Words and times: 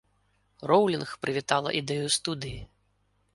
Роўлінг 0.71 1.11
прывітала 1.25 1.75
ідэю 1.81 2.09
студыі. 2.17 2.59